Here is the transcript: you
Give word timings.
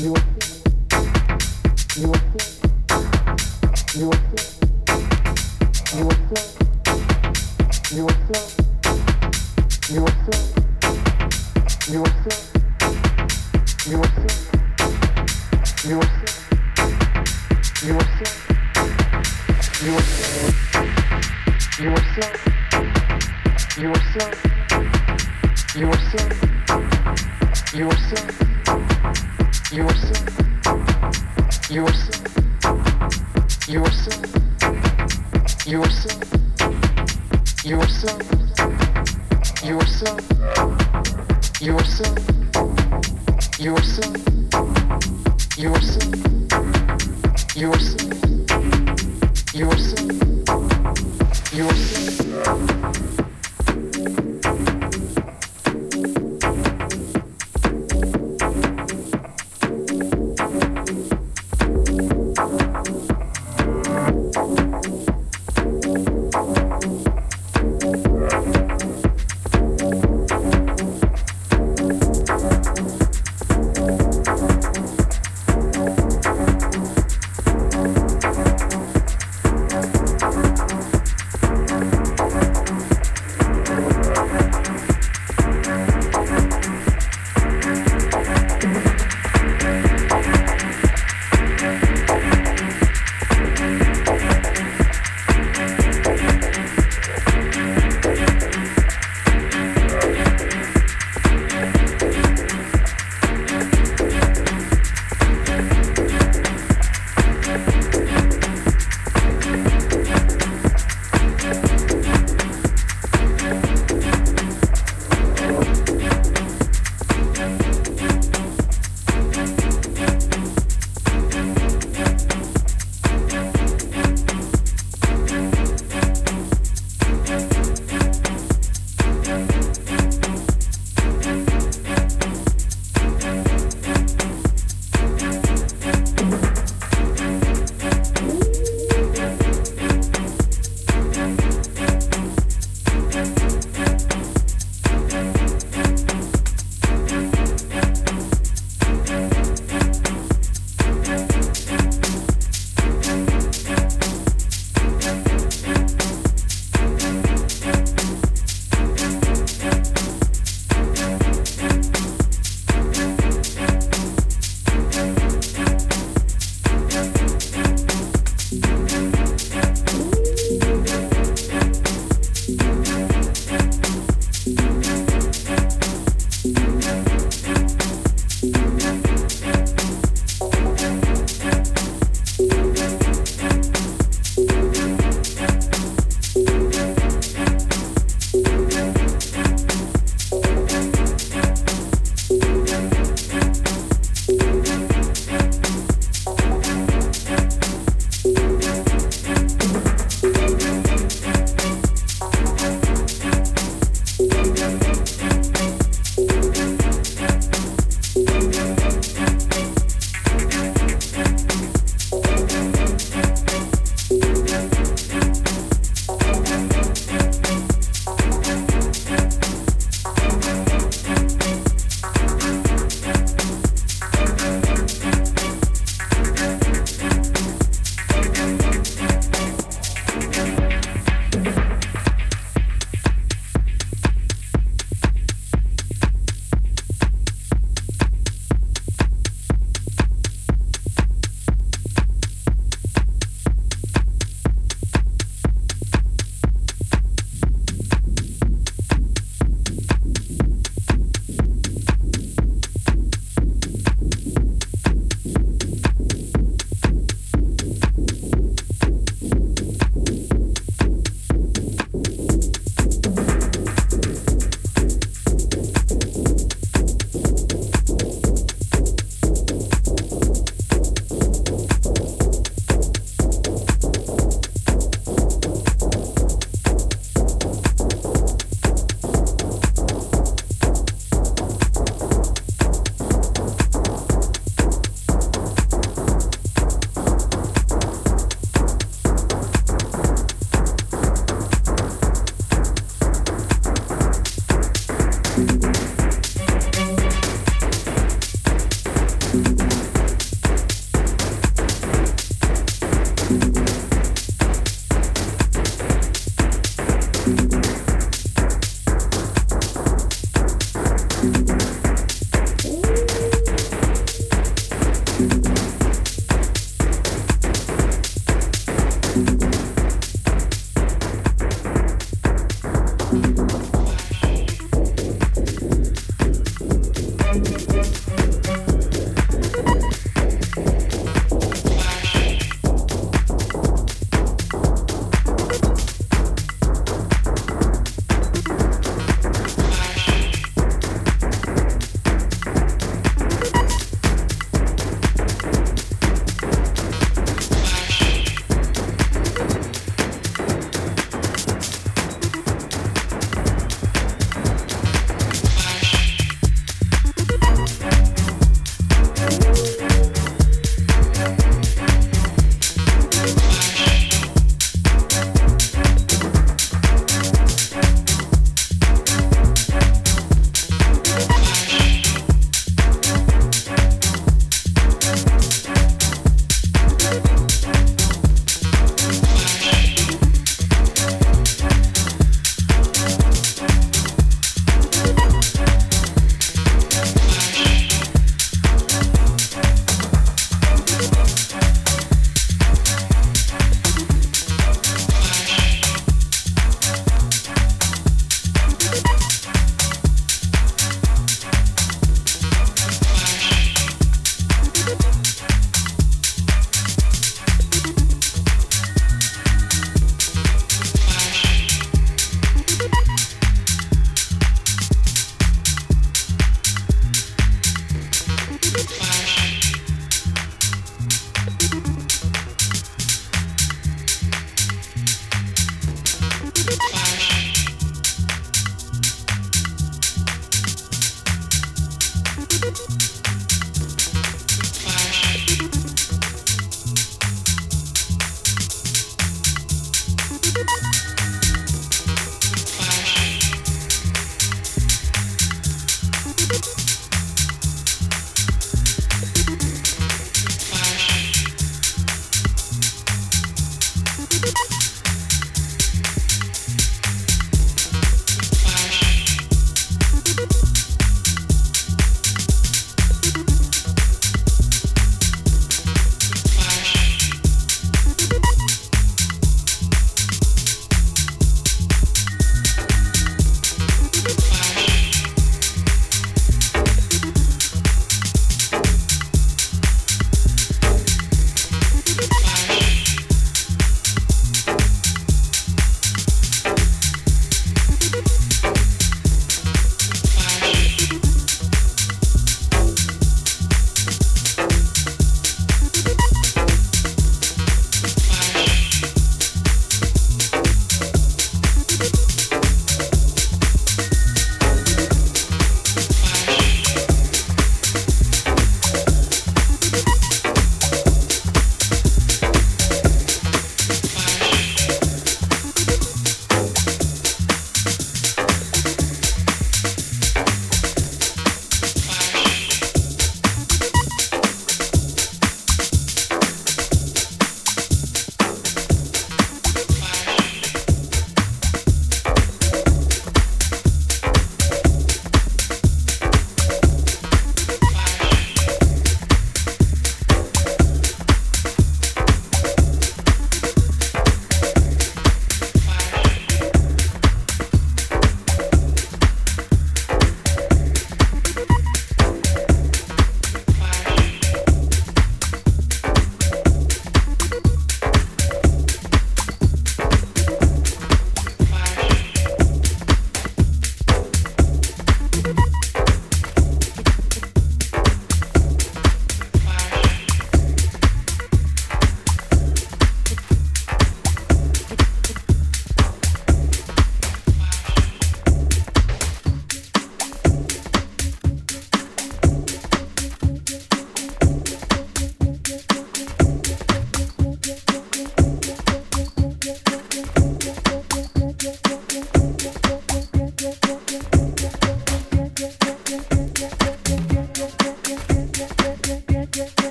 you 0.00 0.39